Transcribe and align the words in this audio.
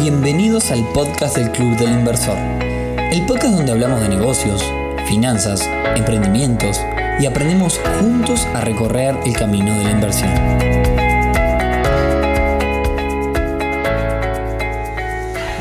Bienvenidos 0.00 0.70
al 0.70 0.84
podcast 0.92 1.36
del 1.36 1.52
Club 1.52 1.76
del 1.76 1.92
Inversor, 1.92 2.36
el 3.12 3.24
podcast 3.26 3.54
donde 3.54 3.72
hablamos 3.72 4.00
de 4.00 4.08
negocios, 4.08 4.64
finanzas, 5.06 5.68
emprendimientos 5.94 6.80
y 7.20 7.26
aprendemos 7.26 7.78
juntos 8.00 8.46
a 8.54 8.62
recorrer 8.62 9.14
el 9.26 9.36
camino 9.36 9.78
de 9.78 9.84
la 9.84 9.90
inversión. 9.90 10.30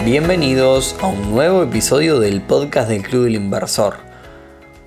Bienvenidos 0.05 0.95
a 1.01 1.07
un 1.07 1.31
nuevo 1.31 1.63
episodio 1.63 2.19
del 2.19 2.41
podcast 2.41 2.89
del 2.89 3.03
Club 3.03 3.25
del 3.25 3.35
Inversor. 3.35 3.97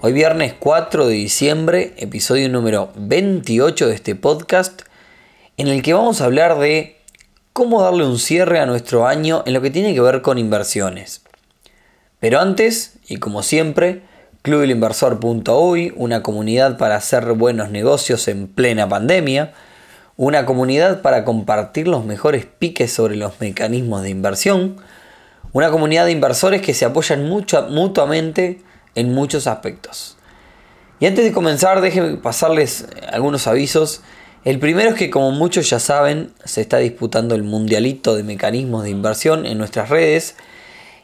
Hoy 0.01 0.13
viernes 0.13 0.55
4 0.59 1.07
de 1.07 1.15
diciembre, 1.15 1.95
episodio 1.99 2.49
número 2.49 2.93
28 2.97 3.89
de 3.89 3.95
este 3.95 4.15
podcast, 4.17 4.83
en 5.57 5.69
el 5.69 5.83
que 5.83 5.93
vamos 5.93 6.21
a 6.21 6.25
hablar 6.25 6.59
de 6.59 6.94
cómo 7.55 7.83
darle 7.83 8.05
un 8.05 8.19
cierre 8.19 8.59
a 8.59 8.67
nuestro 8.67 9.07
año 9.07 9.45
en 9.47 9.55
lo 9.55 9.63
que 9.63 9.71
tiene 9.71 9.95
que 9.95 10.01
ver 10.01 10.23
con 10.23 10.39
inversiones. 10.39 11.23
Pero 12.19 12.41
antes, 12.41 12.99
y 13.07 13.19
como 13.19 13.45
siempre, 13.45 14.03
clubelinversor.uy, 14.43 15.95
una 15.95 16.21
comunidad 16.21 16.77
para 16.79 16.97
hacer 16.97 17.25
buenos 17.35 17.71
negocios 17.71 18.27
en 18.27 18.49
plena 18.49 18.89
pandemia, 18.89 19.53
una 20.17 20.47
comunidad 20.47 21.01
para 21.01 21.25
compartir 21.25 21.87
los 21.87 22.05
mejores 22.05 22.45
piques 22.45 22.93
sobre 22.93 23.15
los 23.15 23.41
mecanismos 23.41 24.03
de 24.03 24.11
inversión, 24.11 24.77
una 25.53 25.71
comunidad 25.71 26.07
de 26.07 26.13
inversores 26.13 26.61
que 26.61 26.75
se 26.75 26.85
apoyan 26.85 27.29
mucho, 27.29 27.69
mutuamente 27.71 28.63
en 28.97 29.15
muchos 29.15 29.47
aspectos. 29.47 30.17
Y 30.99 31.07
antes 31.07 31.25
de 31.25 31.31
comenzar, 31.31 31.81
déjenme 31.81 32.17
pasarles 32.17 32.89
algunos 33.13 33.47
avisos 33.47 34.03
el 34.45 34.59
primero 34.59 34.91
es 34.91 34.95
que 34.95 35.09
como 35.09 35.31
muchos 35.31 35.71
ya 35.71 35.79
saben, 35.79 36.33
se 36.45 36.61
está 36.61 36.79
disputando 36.79 37.35
el 37.35 37.43
mundialito 37.43 38.15
de 38.15 38.25
mecanismos 38.25 38.85
de 38.85 38.91
inversión 38.91 39.47
en 39.47 39.57
nuestras 39.57 39.89
redes 39.89 40.37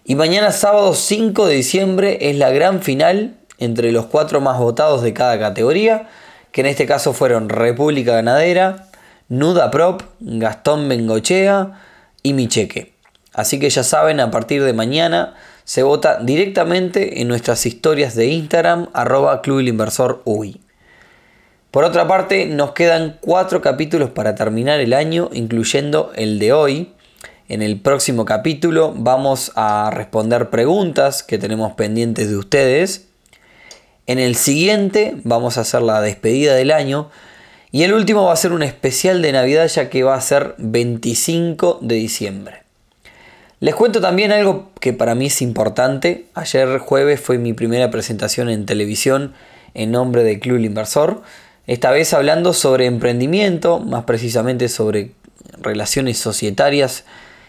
y 0.05 0.15
mañana 0.15 0.53
sábado 0.53 0.95
5 0.95 1.47
de 1.47 1.55
diciembre 1.55 2.19
es 2.31 2.37
la 2.37 2.51
gran 2.51 2.83
final 2.83 3.37
entre 3.59 3.92
los 3.92 4.06
cuatro 4.06 4.41
más 4.41 4.59
votados 4.59 5.03
de 5.03 5.12
cada 5.12 5.39
categoría, 5.39 6.09
que 6.53 6.62
en 6.62 6.67
este 6.67 6.87
caso 6.87 7.12
fueron 7.12 7.48
República 7.48 8.12
Ganadera, 8.12 8.89
Nuda 9.29 9.70
Prop, 9.70 10.03
Gastón 10.20 10.89
Bengochea 10.89 11.81
y 12.23 12.33
Micheque. 12.33 12.95
Así 13.33 13.59
que 13.61 13.70
ya 13.70 13.84
saben, 13.84 14.20
a 14.20 14.31
partir 14.31 14.64
de 14.64 14.73
mañana 14.73 15.34
se 15.64 15.83
vota 15.83 16.19
directamente 16.20 17.20
en 17.20 17.29
nuestras 17.29 17.64
historias 17.64 18.14
de 18.17 18.27
Instagram, 18.27 18.89
arroba 18.92 19.41
Club 19.41 19.61
Inversor 19.61 20.23
UI. 20.25 20.61
Por 21.71 21.85
otra 21.85 22.09
parte, 22.09 22.47
nos 22.47 22.73
quedan 22.73 23.19
cuatro 23.21 23.63
capítulos 23.63 24.11
para 24.11 24.35
terminar 24.35 24.81
el 24.81 24.93
año, 24.93 25.31
incluyendo 25.33 26.11
el 26.17 26.41
de 26.41 26.53
hoy. 26.53 26.93
En 27.49 27.63
el 27.63 27.81
próximo 27.81 28.25
capítulo 28.25 28.93
vamos 28.97 29.53
a 29.55 29.91
responder 29.93 30.51
preguntas 30.51 31.23
que 31.23 31.39
tenemos 31.39 31.75
pendientes 31.75 32.29
de 32.29 32.37
ustedes. 32.37 33.07
En 34.09 34.19
el 34.19 34.35
siguiente 34.35 35.15
vamos 35.23 35.59
a 35.59 35.61
hacer 35.61 35.83
la 35.83 36.01
despedida 36.01 36.57
del 36.57 36.73
año. 36.73 37.09
Y 37.71 37.85
el 37.85 37.93
último 37.93 38.25
va 38.25 38.33
a 38.33 38.37
ser 38.37 38.51
un 38.51 38.65
especial 38.65 39.23
de 39.23 39.31
Navidad 39.31 39.69
ya 39.69 39.89
que 39.91 40.03
va 40.03 40.17
a 40.17 40.21
ser 40.21 40.57
25 40.59 41.79
de 41.83 41.95
diciembre. 41.95 42.63
Les 43.61 43.77
cuento 43.77 44.01
también 44.01 44.33
algo 44.33 44.71
que 44.81 44.93
para 44.93 45.15
mí 45.15 45.27
es 45.27 45.41
importante. 45.41 46.27
Ayer 46.35 46.79
jueves 46.79 47.21
fue 47.21 47.39
mi 47.39 47.53
primera 47.53 47.93
presentación 47.93 48.48
en 48.48 48.67
televisión 48.67 49.35
en 49.75 49.93
nombre 49.93 50.25
de 50.25 50.41
Club 50.41 50.59
Inversor. 50.59 51.23
Esta 51.66 51.91
vez 51.91 52.12
hablando 52.14 52.53
sobre 52.53 52.86
emprendimiento, 52.86 53.78
más 53.78 54.05
precisamente 54.05 54.69
sobre 54.69 55.12
relaciones 55.61 56.19
societarias 56.19 57.05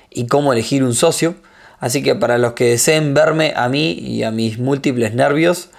y 0.10 0.28
cómo 0.28 0.54
elegir 0.54 0.84
un 0.84 0.94
socio. 0.94 1.36
Así 1.80 2.04
que 2.04 2.14
para 2.14 2.38
los 2.38 2.54
que 2.54 2.66
deseen 2.66 3.14
verme 3.14 3.54
a 3.56 3.68
mí 3.70 3.94
y 3.94 4.24
a 4.24 4.32
mis 4.32 4.60
múltiples 4.60 5.14
nervios, 5.14 5.70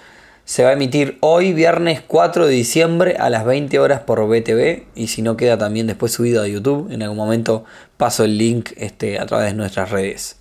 se 0.45 0.63
va 0.63 0.71
a 0.71 0.73
emitir 0.73 1.17
hoy, 1.21 1.53
viernes 1.53 2.01
4 2.05 2.47
de 2.47 2.53
diciembre 2.53 3.15
a 3.17 3.29
las 3.29 3.45
20 3.45 3.79
horas 3.79 4.01
por 4.01 4.27
BTV. 4.27 4.83
Y 4.95 5.07
si 5.07 5.21
no 5.21 5.37
queda 5.37 5.57
también 5.57 5.87
después 5.87 6.11
subido 6.11 6.43
a 6.43 6.47
YouTube, 6.47 6.91
en 6.91 7.01
algún 7.01 7.17
momento 7.17 7.63
paso 7.95 8.25
el 8.25 8.37
link 8.37 8.71
este, 8.75 9.19
a 9.19 9.25
través 9.25 9.51
de 9.51 9.53
nuestras 9.53 9.91
redes. 9.91 10.37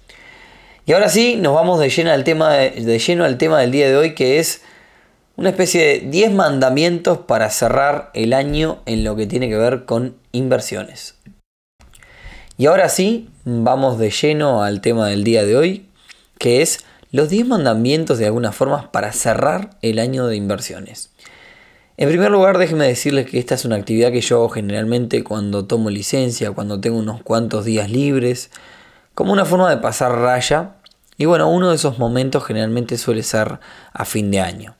Y 0.87 0.93
ahora 0.93 1.09
sí, 1.09 1.37
nos 1.37 1.55
vamos 1.55 1.79
de 1.79 1.89
lleno 1.89 2.11
al 2.11 2.25
tema, 2.25 2.55
de 2.55 2.99
lleno 2.99 3.25
al 3.25 3.39
tema 3.39 3.61
del 3.61 3.71
día 3.71 3.89
de 3.89 3.97
hoy, 3.97 4.15
que 4.17 4.41
es 4.41 4.63
una 5.37 5.51
especie 5.51 5.87
de 5.87 5.99
10 6.11 6.33
mandamientos 6.33 7.19
para 7.19 7.51
cerrar 7.51 8.11
el 8.15 8.33
año 8.33 8.81
en 8.87 9.05
lo 9.05 9.17
que 9.17 9.27
tiene 9.27 9.49
que 9.49 9.57
ver 9.57 9.85
con 9.85 10.17
inversiones. 10.33 11.15
Y 12.59 12.67
ahora 12.67 12.89
sí, 12.89 13.31
vamos 13.45 13.99
de 13.99 14.11
lleno 14.11 14.63
al 14.63 14.81
tema 14.81 15.09
del 15.09 15.25
día 15.25 15.45
de 15.45 15.57
hoy, 15.57 15.89
que 16.39 16.63
es 16.63 16.85
los 17.11 17.29
10 17.29 17.47
mandamientos 17.47 18.19
de 18.19 18.27
alguna 18.27 18.53
forma 18.53 18.93
para 18.93 19.13
cerrar 19.13 19.71
el 19.83 19.99
año 19.99 20.27
de 20.27 20.37
inversiones. 20.37 21.11
En 21.97 22.09
primer 22.09 22.31
lugar, 22.31 22.59
déjenme 22.59 22.87
decirles 22.87 23.27
que 23.31 23.39
esta 23.39 23.55
es 23.55 23.65
una 23.65 23.77
actividad 23.77 24.13
que 24.13 24.21
yo 24.21 24.37
hago 24.37 24.49
generalmente 24.49 25.23
cuando 25.23 25.67
tomo 25.67 25.91
licencia, 25.91 26.51
cuando 26.53 26.81
tengo 26.81 26.99
unos 26.99 27.23
cuantos 27.23 27.65
días 27.65 27.91
libres, 27.91 28.51
como 29.15 29.33
una 29.33 29.45
forma 29.45 29.71
de 29.71 29.77
pasar 29.77 30.13
raya. 30.13 30.77
Y 31.17 31.27
bueno, 31.27 31.51
uno 31.51 31.71
de 31.71 31.77
esos 31.77 31.99
momentos 31.99 32.45
generalmente 32.45 32.97
suele 32.97 33.23
ser 33.23 33.61
a 33.93 34.05
fin 34.05 34.31
de 34.31 34.41
año. 34.41 34.75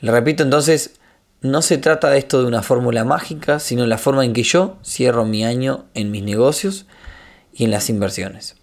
Le 0.00 0.10
repito 0.10 0.42
entonces, 0.42 0.98
no 1.40 1.60
se 1.60 1.78
trata 1.78 2.08
de 2.08 2.18
esto 2.18 2.40
de 2.40 2.46
una 2.46 2.62
fórmula 2.62 3.04
mágica, 3.04 3.58
sino 3.58 3.86
la 3.86 3.98
forma 3.98 4.24
en 4.24 4.32
que 4.32 4.42
yo 4.42 4.78
cierro 4.82 5.24
mi 5.24 5.44
año 5.44 5.84
en 5.94 6.10
mis 6.10 6.22
negocios 6.22 6.86
y 7.52 7.64
en 7.64 7.70
las 7.70 7.90
inversiones. 7.90 8.56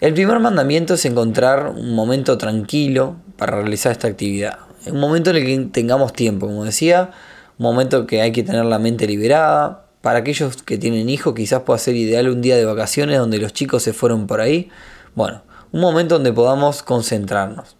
El 0.00 0.14
primer 0.14 0.38
mandamiento 0.38 0.94
es 0.94 1.04
encontrar 1.04 1.70
un 1.70 1.94
momento 1.94 2.38
tranquilo 2.38 3.16
para 3.36 3.56
realizar 3.56 3.92
esta 3.92 4.06
actividad. 4.06 4.58
Un 4.86 5.00
momento 5.00 5.30
en 5.30 5.36
el 5.36 5.44
que 5.44 5.58
tengamos 5.72 6.12
tiempo, 6.12 6.46
como 6.46 6.64
decía, 6.64 7.10
un 7.58 7.64
momento 7.64 8.06
que 8.06 8.22
hay 8.22 8.30
que 8.32 8.44
tener 8.44 8.64
la 8.64 8.78
mente 8.78 9.06
liberada. 9.06 9.86
Para 10.00 10.20
aquellos 10.20 10.62
que 10.62 10.78
tienen 10.78 11.08
hijos 11.08 11.34
quizás 11.34 11.62
pueda 11.62 11.78
ser 11.78 11.96
ideal 11.96 12.28
un 12.28 12.40
día 12.40 12.56
de 12.56 12.64
vacaciones 12.64 13.18
donde 13.18 13.38
los 13.38 13.52
chicos 13.52 13.82
se 13.82 13.92
fueron 13.92 14.26
por 14.26 14.40
ahí. 14.40 14.68
Bueno, 15.16 15.42
un 15.72 15.80
momento 15.80 16.14
donde 16.14 16.32
podamos 16.32 16.82
concentrarnos. 16.82 17.77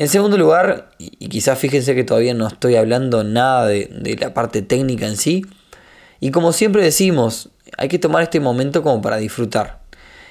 En 0.00 0.08
segundo 0.08 0.38
lugar, 0.38 0.92
y 0.96 1.28
quizás 1.28 1.58
fíjense 1.58 1.94
que 1.94 2.04
todavía 2.04 2.32
no 2.32 2.46
estoy 2.46 2.76
hablando 2.76 3.22
nada 3.22 3.66
de, 3.66 4.16
la 4.18 4.32
parte 4.32 4.62
técnica 4.62 5.06
en 5.06 5.18
sí, 5.18 5.44
y 6.20 6.30
como 6.30 6.54
siempre 6.54 6.82
decimos, 6.82 7.50
hay 7.76 7.88
que 7.88 7.98
tomar 7.98 8.22
este 8.22 8.40
momento 8.40 8.82
como 8.82 9.02
para 9.02 9.18
disfrutar. 9.18 9.80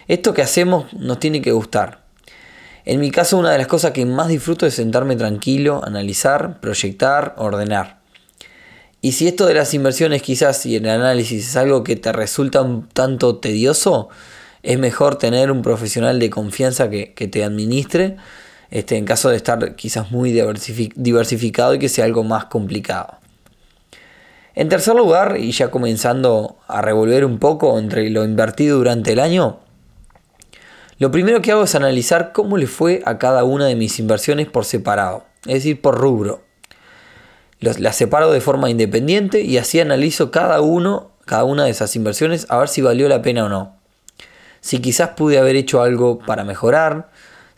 Esto 0.08 0.34
que 0.34 0.42
hacemos 0.42 0.92
nos 0.94 1.20
tiene 1.20 1.44
que 1.44 1.52
gustar. 1.52 2.00
En 2.84 3.00
mi 3.00 3.12
caso, 3.12 3.38
una 3.38 3.52
de 3.52 3.60
las 3.60 3.68
cosas 3.68 3.92
que 3.92 4.08
más 4.08 4.30
disfruto 4.30 4.66
es 4.66 4.74
sentarme 4.74 5.16
tranquilo, 5.16 5.86
analizar, 5.86 6.60
proyectar, 6.62 7.36
ordenar. 7.38 8.00
Y 9.02 9.12
si 9.12 9.28
esto 9.28 9.46
de 9.46 9.54
las 9.54 9.76
inversiones 9.76 10.24
quizás 10.24 10.66
y 10.66 10.78
el 10.78 10.90
análisis 10.90 11.48
es 11.48 11.56
algo 11.56 11.84
que 11.84 11.96
te 11.96 12.12
resulta 12.12 12.64
un 12.64 12.88
tanto 12.88 13.38
tedioso, 13.38 14.10
es 14.64 14.80
mejor 14.80 15.18
tener 15.18 15.52
un 15.52 15.62
profesional 15.62 16.18
de 16.18 16.32
confianza 16.32 16.90
que, 16.90 17.14
que 17.14 17.28
te 17.28 17.44
administre 17.44 18.18
este, 18.72 18.98
en 18.98 19.06
caso 19.06 19.30
de 19.30 19.38
estar 19.38 19.76
quizás 19.76 20.12
muy 20.12 20.32
diversificado 20.32 21.74
y 21.74 21.80
que 21.80 21.90
sea 21.90 22.06
algo 22.06 22.24
más 22.24 22.46
complicado. 22.46 23.18
En 24.56 24.68
tercer 24.70 24.96
lugar, 24.96 25.38
y 25.40 25.52
ya 25.52 25.72
comenzando 25.72 26.58
a 26.68 26.82
revolver 26.82 27.24
un 27.24 27.40
poco 27.40 27.80
entre 27.80 28.10
lo 28.10 28.26
invertido 28.26 28.78
durante 28.78 29.14
el 29.14 29.20
año, 29.20 29.60
lo 30.98 31.12
primero 31.12 31.42
que 31.42 31.54
hago 31.54 31.64
es 31.64 31.76
analizar 31.76 32.34
cómo 32.34 32.58
le 32.58 32.68
fue 32.68 33.02
a 33.06 33.18
cada 33.18 33.46
una 33.46 33.68
de 33.68 33.76
mis 33.76 34.00
inversiones 34.00 34.48
por 34.48 34.66
separado, 34.66 35.24
es 35.46 35.54
decir, 35.54 35.80
por 35.80 35.98
rubro. 35.98 36.44
Las 37.62 37.96
separo 37.96 38.32
de 38.32 38.42
forma 38.42 38.70
independiente 38.70 39.42
y 39.42 39.58
así 39.58 39.80
analizo 39.80 40.30
cada 40.30 40.60
uno, 40.62 41.12
cada 41.26 41.46
una 41.46 41.64
de 41.64 41.72
esas 41.72 41.96
inversiones 41.96 42.48
a 42.50 42.58
ver 42.58 42.68
si 42.68 42.82
valió 42.82 43.08
la 43.08 43.22
pena 43.22 43.46
o 43.46 43.50
no. 43.50 43.78
Si 44.60 44.80
quizás 44.80 45.12
pude 45.12 45.40
haber 45.40 45.56
hecho 45.56 45.82
algo 45.82 46.20
para 46.20 46.44
mejorar, 46.44 47.10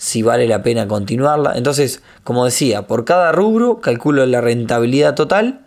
si 0.01 0.23
vale 0.23 0.47
la 0.47 0.63
pena 0.63 0.87
continuarla. 0.87 1.53
Entonces, 1.55 2.01
como 2.23 2.45
decía, 2.45 2.87
por 2.87 3.05
cada 3.05 3.31
rubro 3.31 3.81
calculo 3.81 4.25
la 4.25 4.41
rentabilidad 4.41 5.13
total 5.13 5.61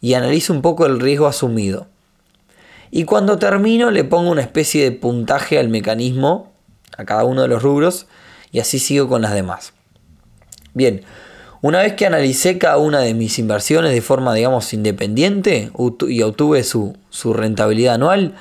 y 0.00 0.14
analizo 0.14 0.52
un 0.52 0.60
poco 0.60 0.86
el 0.86 0.98
riesgo 0.98 1.28
asumido. 1.28 1.86
Y 2.90 3.04
cuando 3.04 3.38
termino 3.38 3.92
le 3.92 4.02
pongo 4.02 4.32
una 4.32 4.40
especie 4.40 4.82
de 4.82 4.90
puntaje 4.90 5.60
al 5.60 5.68
mecanismo, 5.68 6.52
a 6.98 7.04
cada 7.04 7.22
uno 7.22 7.42
de 7.42 7.48
los 7.48 7.62
rubros, 7.62 8.08
y 8.50 8.58
así 8.58 8.80
sigo 8.80 9.06
con 9.06 9.22
las 9.22 9.34
demás. 9.34 9.72
Bien, 10.74 11.02
una 11.62 11.78
vez 11.78 11.92
que 11.92 12.06
analicé 12.06 12.58
cada 12.58 12.78
una 12.78 12.98
de 12.98 13.14
mis 13.14 13.38
inversiones 13.38 13.92
de 13.92 14.02
forma, 14.02 14.34
digamos, 14.34 14.72
independiente 14.72 15.70
y 16.08 16.22
obtuve 16.22 16.64
su, 16.64 16.96
su 17.10 17.34
rentabilidad 17.34 17.94
anual, 17.94 18.34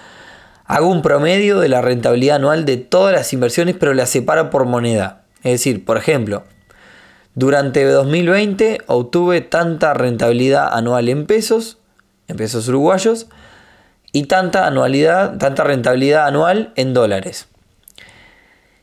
hago 0.66 0.88
un 0.88 1.04
promedio 1.04 1.60
de 1.60 1.70
la 1.70 1.84
rentabilidad 1.84 2.38
anual 2.38 2.66
de 2.66 2.78
todas 2.78 3.14
las 3.14 3.32
inversiones, 3.32 3.76
pero 3.80 3.94
las 3.94 4.10
separo 4.10 4.50
por 4.50 4.66
moneda. 4.66 5.25
Es 5.46 5.52
decir, 5.52 5.86
por 5.86 5.98
ejemplo, 5.98 6.44
durante 7.36 7.86
2020 7.86 8.80
obtuve 8.88 9.42
tanta 9.42 9.94
rentabilidad 9.94 10.74
anual 10.74 11.08
en 11.08 11.28
pesos, 11.28 11.78
en 12.28 12.36
pesos 12.36 12.68
uruguayos, 12.68 13.28
y 14.12 14.24
tanta 14.24 14.66
anualidad, 14.66 15.38
tanta 15.38 15.64
rentabilidad 15.64 16.26
anual 16.26 16.74
en 16.76 16.96
dólares. 16.96 17.48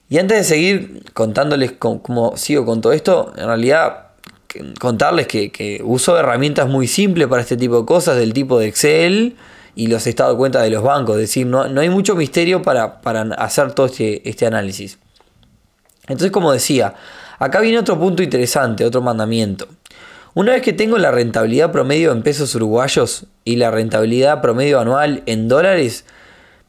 Y 0.08 0.18
antes 0.18 0.38
de 0.38 0.44
seguir 0.44 1.02
contándoles 1.14 1.72
cómo, 1.72 2.36
sigo 2.36 2.64
con 2.64 2.80
todo 2.80 2.92
esto, 2.92 3.32
en 3.36 3.46
realidad 3.46 4.10
contarles 4.78 5.26
que, 5.26 5.80
uso 5.82 6.16
herramientas 6.16 6.68
muy 6.68 6.86
simples 6.86 7.26
para 7.26 7.42
este 7.42 7.56
tipo 7.56 7.80
de 7.80 7.86
cosas, 7.86 8.16
del 8.16 8.32
tipo 8.32 8.60
de 8.60 8.68
Excel 8.68 9.36
y 9.74 9.88
los 9.88 10.06
estados 10.06 10.34
de 10.34 10.38
cuenta 10.38 10.62
de 10.62 10.70
los 10.70 10.84
bancos. 10.84 11.16
Es 11.16 11.22
decir, 11.22 11.44
no, 11.46 11.62
hay 11.62 11.88
mucho 11.88 12.14
misterio 12.14 12.62
para, 12.62 13.00
hacer 13.36 13.72
todo 13.72 13.86
este, 13.86 14.28
este 14.28 14.46
análisis. 14.46 15.00
Entonces, 16.02 16.30
como 16.30 16.52
decía, 16.52 16.94
acá 17.38 17.60
viene 17.60 17.78
otro 17.78 17.98
punto 17.98 18.22
interesante, 18.22 18.84
otro 18.84 19.00
mandamiento. 19.02 19.68
Una 20.34 20.52
vez 20.52 20.62
que 20.62 20.72
tengo 20.72 20.96
la 20.98 21.10
rentabilidad 21.10 21.72
promedio 21.72 22.10
en 22.12 22.22
pesos 22.22 22.54
uruguayos 22.54 23.26
y 23.44 23.56
la 23.56 23.70
rentabilidad 23.70 24.40
promedio 24.40 24.80
anual 24.80 25.22
en 25.26 25.46
dólares, 25.46 26.06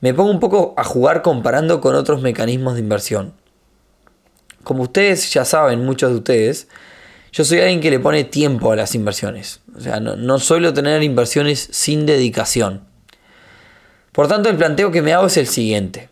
me 0.01 0.13
pongo 0.13 0.31
un 0.31 0.41
poco 0.41 0.73
a 0.75 0.83
jugar 0.83 1.21
comparando 1.21 1.79
con 1.79 1.95
otros 1.95 2.21
mecanismos 2.21 2.73
de 2.73 2.81
inversión. 2.81 3.33
Como 4.63 4.83
ustedes 4.83 5.31
ya 5.33 5.45
saben, 5.45 5.85
muchos 5.85 6.11
de 6.11 6.17
ustedes, 6.17 6.67
yo 7.31 7.45
soy 7.45 7.59
alguien 7.59 7.79
que 7.79 7.89
le 7.89 7.99
pone 7.99 8.25
tiempo 8.25 8.71
a 8.71 8.75
las 8.75 8.95
inversiones. 8.95 9.61
O 9.75 9.79
sea, 9.79 9.99
no, 9.99 10.39
suelo 10.39 10.73
tener 10.73 11.01
inversiones 11.03 11.69
sin 11.71 12.05
dedicación. 12.05 12.83
Por 14.11 14.27
tanto, 14.27 14.49
el 14.49 14.57
planteo 14.57 14.91
que 14.91 15.01
me 15.01 15.13
hago 15.13 15.27
es 15.27 15.37
el 15.37 15.47
siguiente. 15.47 16.09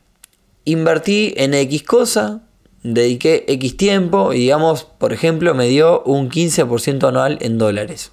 Invertí 0.65 1.33
en 1.35 1.53
X 1.53 1.83
cosa, 1.83 2.41
dediqué 2.83 3.45
X 3.47 3.77
tiempo 3.77 4.33
y 4.33 4.39
digamos, 4.39 4.83
por 4.83 5.13
ejemplo, 5.13 5.53
me 5.53 5.67
dio 5.67 6.03
un 6.03 6.29
15% 6.29 7.07
anual 7.07 7.37
en 7.41 7.57
dólares. 7.57 8.11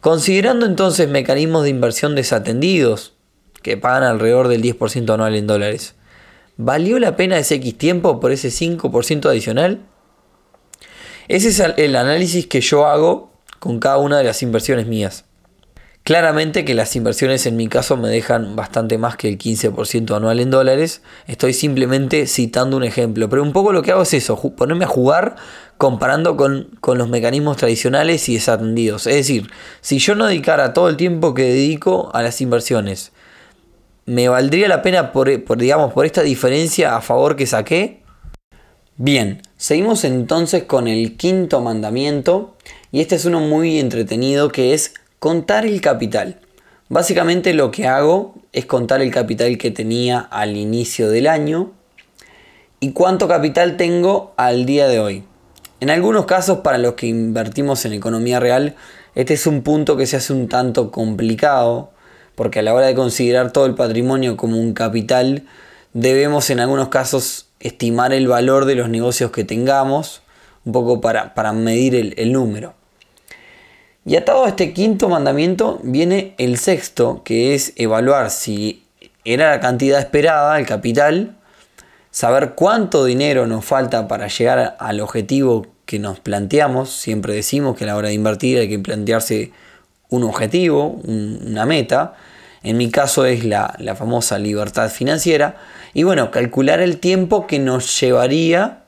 Considerando 0.00 0.66
entonces 0.66 1.08
mecanismos 1.08 1.64
de 1.64 1.70
inversión 1.70 2.14
desatendidos, 2.14 3.14
que 3.62 3.78
pagan 3.78 4.02
alrededor 4.02 4.48
del 4.48 4.62
10% 4.62 5.14
anual 5.14 5.34
en 5.34 5.46
dólares. 5.46 5.94
¿Valió 6.58 6.98
la 6.98 7.16
pena 7.16 7.38
ese 7.38 7.54
X 7.56 7.78
tiempo 7.78 8.20
por 8.20 8.30
ese 8.30 8.48
5% 8.48 9.26
adicional? 9.26 9.80
Ese 11.28 11.48
es 11.48 11.60
el 11.78 11.96
análisis 11.96 12.46
que 12.46 12.60
yo 12.60 12.86
hago 12.86 13.32
con 13.58 13.80
cada 13.80 13.96
una 13.96 14.18
de 14.18 14.24
las 14.24 14.42
inversiones 14.42 14.86
mías. 14.86 15.23
Claramente 16.04 16.64
que 16.64 16.74
las 16.74 16.94
inversiones 16.96 17.46
en 17.46 17.56
mi 17.56 17.66
caso 17.66 17.96
me 17.96 18.08
dejan 18.08 18.56
bastante 18.56 18.98
más 18.98 19.16
que 19.16 19.28
el 19.28 19.38
15% 19.38 20.14
anual 20.14 20.38
en 20.38 20.50
dólares. 20.50 21.00
Estoy 21.26 21.54
simplemente 21.54 22.26
citando 22.26 22.76
un 22.76 22.84
ejemplo. 22.84 23.28
Pero 23.30 23.42
un 23.42 23.52
poco 23.52 23.72
lo 23.72 23.82
que 23.82 23.90
hago 23.90 24.02
es 24.02 24.12
eso, 24.12 24.36
ponerme 24.54 24.84
a 24.84 24.88
jugar 24.88 25.36
comparando 25.78 26.36
con, 26.36 26.68
con 26.80 26.98
los 26.98 27.08
mecanismos 27.08 27.56
tradicionales 27.56 28.28
y 28.28 28.34
desatendidos. 28.34 29.06
Es 29.06 29.16
decir, 29.16 29.50
si 29.80 29.98
yo 29.98 30.14
no 30.14 30.26
dedicara 30.26 30.74
todo 30.74 30.90
el 30.90 30.96
tiempo 30.96 31.32
que 31.32 31.44
dedico 31.44 32.10
a 32.12 32.22
las 32.22 32.40
inversiones 32.40 33.12
¿me 34.06 34.28
valdría 34.28 34.68
la 34.68 34.82
pena 34.82 35.12
por, 35.12 35.56
digamos, 35.56 35.92
por 35.92 36.06
esta 36.06 36.22
diferencia 36.22 36.96
a 36.96 37.00
favor 37.00 37.36
que 37.36 37.46
saqué? 37.46 38.02
Bien, 38.96 39.42
seguimos 39.56 40.04
entonces 40.04 40.64
con 40.64 40.88
el 40.88 41.16
quinto 41.16 41.60
mandamiento 41.60 42.56
y 42.92 43.00
este 43.00 43.16
es 43.16 43.24
uno 43.24 43.40
muy 43.40 43.78
entretenido 43.80 44.50
que 44.50 44.74
es 44.74 44.94
contar 45.24 45.64
el 45.64 45.80
capital. 45.80 46.38
Básicamente 46.90 47.54
lo 47.54 47.70
que 47.70 47.86
hago 47.86 48.34
es 48.52 48.66
contar 48.66 49.00
el 49.00 49.10
capital 49.10 49.56
que 49.56 49.70
tenía 49.70 50.18
al 50.18 50.54
inicio 50.54 51.08
del 51.08 51.28
año 51.28 51.72
y 52.78 52.92
cuánto 52.92 53.26
capital 53.26 53.78
tengo 53.78 54.34
al 54.36 54.66
día 54.66 54.86
de 54.86 55.00
hoy. 55.00 55.24
En 55.80 55.88
algunos 55.88 56.26
casos 56.26 56.58
para 56.58 56.76
los 56.76 56.92
que 56.92 57.06
invertimos 57.06 57.86
en 57.86 57.94
economía 57.94 58.38
real, 58.38 58.76
este 59.14 59.32
es 59.32 59.46
un 59.46 59.62
punto 59.62 59.96
que 59.96 60.04
se 60.04 60.18
hace 60.18 60.34
un 60.34 60.46
tanto 60.46 60.90
complicado 60.90 61.90
porque 62.34 62.58
a 62.58 62.62
la 62.62 62.74
hora 62.74 62.88
de 62.88 62.94
considerar 62.94 63.50
todo 63.50 63.64
el 63.64 63.74
patrimonio 63.74 64.36
como 64.36 64.60
un 64.60 64.74
capital, 64.74 65.44
debemos 65.94 66.50
en 66.50 66.60
algunos 66.60 66.88
casos 66.88 67.46
estimar 67.60 68.12
el 68.12 68.28
valor 68.28 68.66
de 68.66 68.74
los 68.74 68.90
negocios 68.90 69.30
que 69.30 69.44
tengamos, 69.44 70.20
un 70.66 70.74
poco 70.74 71.00
para, 71.00 71.32
medir 71.54 71.94
el, 71.94 72.12
el 72.18 72.30
número. 72.30 72.74
Y 74.06 74.16
atado 74.16 74.44
a 74.44 74.48
este 74.48 74.74
quinto 74.74 75.08
mandamiento 75.08 75.80
viene 75.82 76.34
el 76.36 76.58
sexto, 76.58 77.22
que 77.24 77.54
es 77.54 77.72
evaluar 77.76 78.30
si 78.30 78.84
era 79.24 79.50
la 79.50 79.60
cantidad 79.60 79.98
esperada, 79.98 80.58
el 80.58 80.66
capital, 80.66 81.36
saber 82.10 82.52
cuánto 82.54 83.06
dinero 83.06 83.46
nos 83.46 83.64
falta 83.64 84.06
para 84.06 84.28
llegar 84.28 84.76
al 84.78 85.00
objetivo 85.00 85.66
que 85.86 85.98
nos 85.98 86.20
planteamos. 86.20 86.90
Siempre 86.90 87.34
decimos 87.34 87.76
que 87.76 87.84
a 87.84 87.86
la 87.88 87.96
hora 87.96 88.08
de 88.08 88.14
invertir 88.14 88.58
hay 88.58 88.68
que 88.68 88.78
plantearse 88.78 89.52
un 90.10 90.24
objetivo, 90.24 91.00
una 91.04 91.64
meta. 91.64 92.14
En 92.62 92.76
mi 92.76 92.90
caso 92.90 93.24
es 93.24 93.44
la, 93.44 93.74
famosa 93.96 94.38
libertad 94.38 94.90
financiera. 94.90 95.56
Y 95.94 96.02
bueno, 96.02 96.30
calcular 96.30 96.80
el 96.80 96.98
tiempo 96.98 97.46
que 97.46 97.58
nos 97.58 98.00
llevaría 98.00 98.84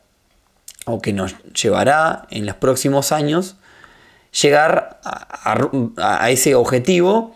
o 0.85 1.01
que 1.01 1.13
nos 1.13 1.37
llevará 1.53 2.27
en 2.31 2.45
los 2.45 2.57
próximos 2.57 3.13
años 3.13 3.57
llegar 4.43 5.01
a, 5.03 6.31
ese 6.31 6.55
objetivo 6.55 7.35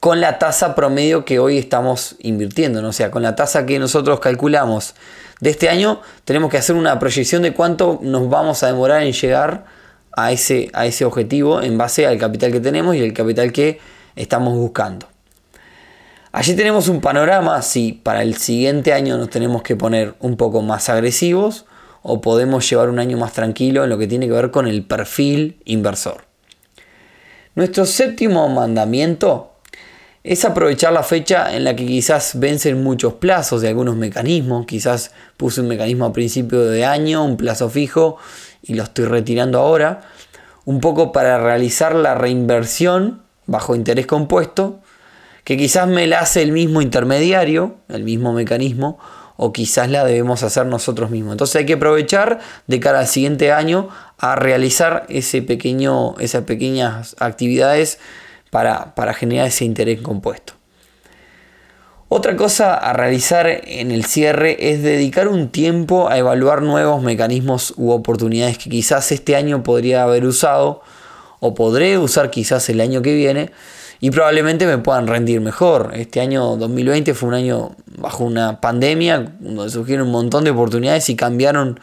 con 0.00 0.20
la 0.20 0.38
tasa 0.38 0.74
promedio 0.74 1.24
que 1.24 1.38
hoy 1.38 1.58
estamos 1.58 2.16
invirtiendo. 2.20 2.86
O 2.86 2.92
sea, 2.92 3.10
con 3.10 3.22
la 3.22 3.34
tasa 3.34 3.66
que 3.66 3.78
nosotros 3.78 4.20
calculamos 4.20 4.94
de 5.40 5.50
este 5.50 5.68
año, 5.68 6.00
tenemos 6.24 6.50
que 6.50 6.58
hacer 6.58 6.76
una 6.76 6.98
proyección 6.98 7.42
de 7.42 7.52
cuánto 7.52 7.98
nos 8.02 8.28
vamos 8.28 8.62
a 8.62 8.68
demorar 8.68 9.02
en 9.02 9.12
llegar 9.12 9.64
a 10.12 10.32
ese, 10.32 10.70
a 10.72 10.86
ese 10.86 11.04
objetivo 11.04 11.62
en 11.62 11.78
base 11.78 12.06
al 12.06 12.18
capital 12.18 12.52
que 12.52 12.60
tenemos 12.60 12.94
y 12.96 13.02
el 13.02 13.12
capital 13.12 13.52
que 13.52 13.80
estamos 14.16 14.54
buscando. 14.54 15.08
Allí 16.30 16.54
tenemos 16.54 16.88
un 16.88 17.00
panorama 17.00 17.62
si 17.62 17.92
para 17.92 18.22
el 18.22 18.36
siguiente 18.36 18.92
año 18.92 19.16
nos 19.16 19.30
tenemos 19.30 19.62
que 19.62 19.76
poner 19.76 20.14
un 20.20 20.36
poco 20.36 20.60
más 20.60 20.88
agresivos 20.88 21.66
o 22.02 22.20
podemos 22.20 22.68
llevar 22.68 22.90
un 22.90 22.98
año 22.98 23.16
más 23.18 23.32
tranquilo 23.32 23.84
en 23.84 23.90
lo 23.90 23.98
que 23.98 24.06
tiene 24.06 24.26
que 24.26 24.32
ver 24.32 24.50
con 24.50 24.66
el 24.66 24.84
perfil 24.84 25.60
inversor. 25.64 26.24
Nuestro 27.54 27.86
séptimo 27.86 28.48
mandamiento 28.48 29.52
es 30.22 30.44
aprovechar 30.44 30.92
la 30.92 31.02
fecha 31.02 31.56
en 31.56 31.64
la 31.64 31.74
que 31.74 31.86
quizás 31.86 32.38
vencen 32.38 32.82
muchos 32.82 33.14
plazos 33.14 33.62
de 33.62 33.68
algunos 33.68 33.96
mecanismos. 33.96 34.66
Quizás 34.66 35.12
puse 35.36 35.60
un 35.60 35.68
mecanismo 35.68 36.04
a 36.04 36.12
principio 36.12 36.64
de 36.66 36.84
año, 36.84 37.24
un 37.24 37.36
plazo 37.36 37.70
fijo, 37.70 38.16
y 38.62 38.74
lo 38.74 38.82
estoy 38.82 39.06
retirando 39.06 39.58
ahora. 39.58 40.02
Un 40.64 40.80
poco 40.80 41.12
para 41.12 41.38
realizar 41.38 41.94
la 41.94 42.14
reinversión 42.14 43.22
bajo 43.46 43.74
interés 43.74 44.06
compuesto, 44.06 44.80
que 45.44 45.56
quizás 45.56 45.88
me 45.88 46.06
la 46.06 46.20
hace 46.20 46.42
el 46.42 46.52
mismo 46.52 46.82
intermediario, 46.82 47.76
el 47.88 48.04
mismo 48.04 48.34
mecanismo, 48.34 48.98
o 49.40 49.52
quizás 49.52 49.88
la 49.88 50.04
debemos 50.04 50.42
hacer 50.42 50.66
nosotros 50.66 51.10
mismos. 51.10 51.32
Entonces 51.32 51.54
hay 51.56 51.64
que 51.64 51.74
aprovechar 51.74 52.40
de 52.66 52.80
cara 52.80 52.98
al 52.98 53.06
siguiente 53.06 53.52
año 53.52 53.88
a 54.18 54.34
realizar 54.34 55.06
ese 55.08 55.42
pequeño, 55.42 56.18
esas 56.18 56.42
pequeñas 56.42 57.14
actividades 57.20 58.00
para, 58.50 58.96
para 58.96 59.14
generar 59.14 59.46
ese 59.46 59.64
interés 59.64 60.00
compuesto. 60.00 60.54
Otra 62.08 62.34
cosa 62.34 62.74
a 62.74 62.92
realizar 62.94 63.46
en 63.46 63.92
el 63.92 64.04
cierre 64.06 64.72
es 64.72 64.82
dedicar 64.82 65.28
un 65.28 65.50
tiempo 65.50 66.08
a 66.08 66.18
evaluar 66.18 66.62
nuevos 66.62 67.00
mecanismos 67.00 67.74
u 67.76 67.92
oportunidades 67.92 68.58
que 68.58 68.68
quizás 68.68 69.12
este 69.12 69.36
año 69.36 69.62
podría 69.62 70.02
haber 70.02 70.24
usado 70.24 70.82
o 71.38 71.54
podré 71.54 71.96
usar 71.96 72.30
quizás 72.30 72.68
el 72.70 72.80
año 72.80 73.02
que 73.02 73.14
viene 73.14 73.52
y 74.00 74.10
probablemente 74.10 74.66
me 74.66 74.78
puedan 74.78 75.06
rendir 75.06 75.40
mejor. 75.40 75.90
Este 75.94 76.20
año 76.20 76.56
2020 76.56 77.14
fue 77.14 77.28
un 77.28 77.34
año 77.34 77.76
bajo 77.96 78.24
una 78.24 78.60
pandemia 78.60 79.32
donde 79.40 79.70
surgieron 79.70 80.06
un 80.06 80.12
montón 80.12 80.44
de 80.44 80.50
oportunidades 80.50 81.08
y 81.10 81.16
cambiaron 81.16 81.80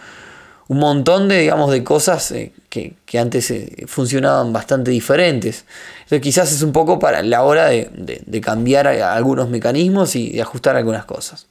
un 0.67 0.79
montón 0.79 1.27
de, 1.27 1.39
digamos, 1.39 1.71
de 1.71 1.83
cosas 1.83 2.31
eh, 2.31 2.51
que, 2.69 2.95
antes 3.19 3.51
eh, 3.51 3.85
funcionaban 3.87 4.51
bastante 4.51 4.91
diferentes. 4.91 5.65
Entonces 6.03 6.21
quizás 6.21 6.51
es 6.51 6.61
un 6.61 6.71
poco 6.71 6.99
para 6.99 7.21
la 7.21 7.43
hora 7.43 7.67
de, 7.67 8.41
cambiar 8.41 8.87
algunos 8.87 9.49
mecanismos 9.49 10.15
y 10.15 10.31
de 10.31 10.41
ajustar 10.41 10.75
algunas 10.75 11.05
cosas. 11.05 11.47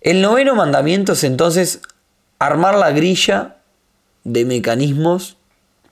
El 0.00 0.20
noveno 0.20 0.54
mandamiento 0.54 1.12
es 1.12 1.24
entonces 1.24 1.80
armar 2.38 2.76
la 2.76 2.90
grilla 2.90 3.56
de 4.24 4.44
mecanismos 4.44 5.36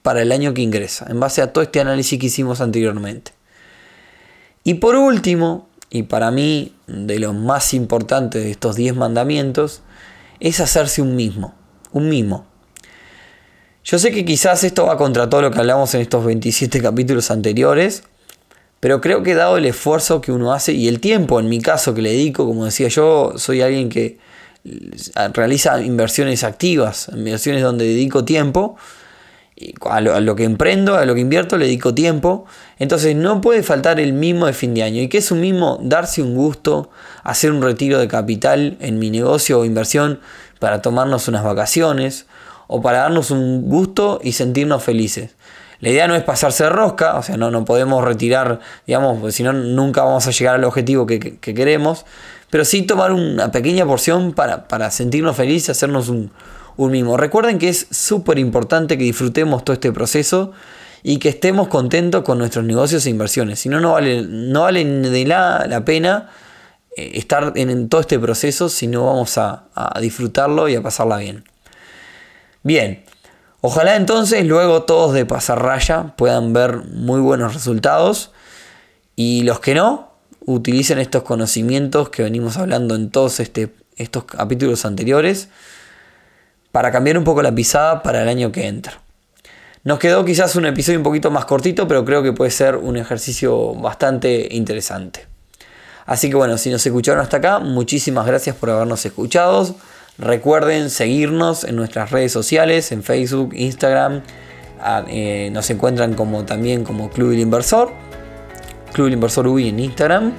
para 0.03 0.21
el 0.21 0.31
año 0.31 0.53
que 0.53 0.61
ingresa, 0.61 1.07
en 1.09 1.19
base 1.19 1.41
a 1.41 1.51
todo 1.51 1.63
este 1.63 1.79
análisis 1.79 2.19
que 2.19 2.27
hicimos 2.27 2.61
anteriormente. 2.61 3.31
Y 4.63 4.75
por 4.75 4.95
último, 4.95 5.67
y 5.89 6.03
para 6.03 6.29
mí 6.29 6.75
de 6.87 7.19
los 7.19 7.33
más 7.33 7.73
importantes 7.73 8.43
de 8.43 8.51
estos 8.51 8.75
10 8.75 8.95
mandamientos, 8.95 9.81
es 10.39 10.59
hacerse 10.59 11.01
un 11.01 11.15
mismo, 11.15 11.55
un 11.91 12.09
mimo. 12.09 12.45
Yo 13.85 13.97
sé 13.97 14.11
que 14.11 14.23
quizás 14.23 14.63
esto 14.63 14.85
va 14.85 14.97
contra 14.97 15.29
todo 15.29 15.41
lo 15.41 15.51
que 15.51 15.59
hablamos 15.59 15.93
en 15.95 16.01
estos 16.01 16.23
27 16.23 16.81
capítulos 16.81 17.31
anteriores, 17.31 18.03
pero 18.79 18.99
creo 18.99 19.23
que 19.23 19.35
dado 19.35 19.55
el 19.55 19.65
esfuerzo 19.65 20.19
que 20.19 20.33
uno 20.33 20.51
hace 20.53 20.73
y 20.73 20.89
el 20.89 20.99
tiempo, 20.99 21.39
en 21.39 21.47
mi 21.47 21.61
caso, 21.61 21.93
que 21.93 22.01
le 22.01 22.11
dedico, 22.11 22.45
como 22.45 22.65
decía 22.65 22.89
yo, 22.89 23.33
soy 23.37 23.61
alguien 23.61 23.87
que 23.87 24.17
realiza 25.33 25.81
inversiones 25.81 26.43
activas, 26.43 27.09
inversiones 27.13 27.63
donde 27.63 27.85
dedico 27.85 28.25
tiempo, 28.25 28.75
a 29.89 30.01
lo, 30.01 30.35
que 30.35 30.43
emprendo, 30.43 30.95
a 30.95 31.05
lo 31.05 31.15
que 31.15 31.21
invierto, 31.21 31.57
le 31.57 31.65
dedico 31.65 31.93
tiempo. 31.93 32.45
Entonces 32.79 33.15
no 33.15 33.41
puede 33.41 33.63
faltar 33.63 33.99
el 33.99 34.13
mimo 34.13 34.45
de 34.45 34.53
fin 34.53 34.73
de 34.73 34.83
año. 34.83 35.01
¿Y 35.01 35.07
qué 35.07 35.19
es 35.19 35.31
un 35.31 35.41
mimo? 35.41 35.79
Darse 35.81 36.21
un 36.21 36.35
gusto, 36.35 36.89
hacer 37.23 37.51
un 37.51 37.61
retiro 37.61 37.99
de 37.99 38.07
capital 38.07 38.77
en 38.79 38.99
mi 38.99 39.09
negocio 39.09 39.59
o 39.59 39.65
inversión 39.65 40.19
para 40.59 40.81
tomarnos 40.81 41.27
unas 41.27 41.43
vacaciones 41.43 42.25
o 42.67 42.81
para 42.81 42.99
darnos 42.99 43.31
un 43.31 43.69
gusto 43.69 44.19
y 44.23 44.33
sentirnos 44.33 44.83
felices. 44.83 45.35
La 45.79 45.89
idea 45.89 46.07
no 46.07 46.15
es 46.15 46.23
pasarse 46.23 46.63
de 46.63 46.69
rosca, 46.69 47.17
o 47.17 47.23
sea, 47.23 47.35
no, 47.35 47.51
no 47.51 47.65
podemos 47.65 48.03
retirar, 48.05 48.61
digamos, 48.87 49.35
si 49.35 49.43
no, 49.43 49.51
nunca 49.51 50.03
vamos 50.03 50.25
a 50.25 50.31
llegar 50.31 50.55
al 50.55 50.63
objetivo 50.63 51.05
que, 51.05 51.39
queremos, 51.39 52.05
pero 52.49 52.63
sí 52.63 52.83
tomar 52.83 53.11
una 53.11 53.51
pequeña 53.51 53.85
porción 53.85 54.31
para, 54.31 54.69
para 54.69 54.89
sentirnos 54.91 55.35
felices, 55.35 55.71
hacernos 55.71 56.07
un, 56.07 56.31
un 56.77 56.91
mimo. 56.91 57.17
Recuerden 57.17 57.59
que 57.59 57.69
es 57.69 57.87
súper 57.91 58.39
importante 58.39 58.97
que 58.97 59.03
disfrutemos 59.03 59.63
todo 59.63 59.73
este 59.73 59.91
proceso 59.91 60.51
y 61.03 61.17
que 61.17 61.29
estemos 61.29 61.67
contentos 61.67 62.23
con 62.23 62.37
nuestros 62.37 62.63
negocios 62.65 63.05
e 63.05 63.09
inversiones. 63.09 63.59
Si 63.59 63.69
no, 63.69 63.79
no 63.79 63.93
vale, 63.93 64.23
no 64.25 64.61
vale 64.61 64.85
de 64.85 65.25
la, 65.25 65.65
la 65.67 65.83
pena 65.83 66.29
eh, 66.95 67.11
estar 67.15 67.53
en, 67.55 67.89
todo 67.89 68.01
este 68.01 68.19
proceso 68.19 68.69
si 68.69 68.87
no 68.87 69.05
vamos 69.05 69.37
a, 69.37 69.65
a 69.75 69.99
disfrutarlo 69.99 70.69
y 70.69 70.75
a 70.75 70.81
pasarla 70.81 71.17
bien. 71.17 71.43
Bien, 72.63 73.03
ojalá 73.59 73.97
entonces 73.97 74.45
luego 74.45 74.83
todos 74.83 75.13
de 75.13 75.25
pasar 75.25 75.61
raya 75.61 76.13
puedan 76.15 76.53
ver 76.53 76.77
muy 76.77 77.19
buenos 77.19 77.53
resultados 77.53 78.31
y 79.17 79.43
los 79.43 79.59
que 79.59 79.75
no, 79.75 80.13
utilicen 80.45 80.99
estos 80.99 81.23
conocimientos 81.23 82.09
que 82.09 82.23
venimos 82.23 82.57
hablando 82.57 82.95
en 82.95 83.09
todos 83.09 83.39
este, 83.39 83.73
estos 83.97 84.25
capítulos 84.25 84.85
anteriores 84.85 85.49
para 86.73 86.91
cambiar 86.91 87.19
un 87.19 87.23
poco 87.23 87.43
la 87.43 87.53
pisada 87.53 88.01
para 88.01 88.23
el 88.23 88.27
año 88.27 88.51
que 88.51 88.65
entra. 88.65 88.99
Nos 89.83 89.99
quedó 89.99 90.25
quizás 90.25 90.55
un 90.55 90.65
episodio 90.65 90.97
un 90.97 91.03
poquito 91.03 91.29
más 91.29 91.45
cortito, 91.45 91.87
pero 91.87 92.03
creo 92.03 92.23
que 92.23 92.33
puede 92.33 92.49
ser 92.49 92.77
un 92.77 92.97
ejercicio 92.97 93.75
bastante 93.75 94.47
interesante. 94.49 95.27
Así 96.07 96.31
que 96.31 96.35
bueno, 96.35 96.57
si 96.57 96.71
nos 96.71 96.83
escucharon 96.83 97.21
hasta 97.21 97.37
acá, 97.37 97.59
muchísimas 97.59 98.25
gracias 98.25 98.55
por 98.55 98.71
habernos 98.71 99.05
escuchado. 99.05 99.75
Recuerden 100.17 100.89
seguirnos 100.89 101.63
en 101.63 101.75
nuestras 101.75 102.09
redes 102.09 102.31
sociales, 102.31 102.91
en 102.91 103.03
Facebook, 103.03 103.53
Instagram. 103.53 104.23
Ah, 104.81 105.05
eh, 105.07 105.49
nos 105.53 105.69
encuentran 105.69 106.15
como 106.15 106.43
también 106.43 106.83
como 106.85 107.11
Club 107.11 107.29
del 107.29 107.39
Inversor. 107.41 107.91
Club 108.93 109.05
del 109.05 109.13
Inversor 109.13 109.45
UI 109.45 109.69
en 109.69 109.79
Instagram. 109.79 110.33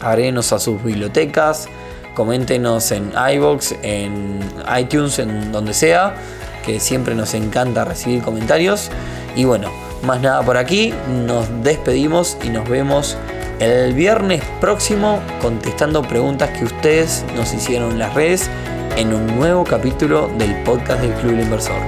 Agréguenos 0.00 0.50
a 0.54 0.58
sus 0.58 0.82
bibliotecas 0.82 1.68
coméntenos 2.14 2.92
en 2.92 3.12
iBox, 3.34 3.74
en 3.82 4.40
iTunes, 4.78 5.18
en 5.18 5.52
donde 5.52 5.74
sea, 5.74 6.14
que 6.64 6.80
siempre 6.80 7.14
nos 7.14 7.34
encanta 7.34 7.84
recibir 7.84 8.22
comentarios. 8.22 8.90
Y 9.36 9.44
bueno, 9.44 9.70
más 10.02 10.20
nada 10.20 10.42
por 10.42 10.56
aquí, 10.56 10.92
nos 11.26 11.46
despedimos 11.62 12.36
y 12.42 12.48
nos 12.48 12.68
vemos 12.68 13.16
el 13.60 13.94
viernes 13.94 14.42
próximo 14.60 15.20
contestando 15.40 16.02
preguntas 16.02 16.50
que 16.50 16.64
ustedes 16.64 17.24
nos 17.36 17.52
hicieron 17.54 17.92
en 17.92 17.98
las 18.00 18.14
redes 18.14 18.50
en 18.96 19.14
un 19.14 19.26
nuevo 19.38 19.64
capítulo 19.64 20.28
del 20.38 20.54
podcast 20.64 21.00
del 21.00 21.12
Club 21.14 21.32
del 21.32 21.44
Inversor. 21.44 21.80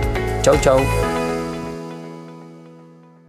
Chau 0.43 0.57
chau. 0.61 1.14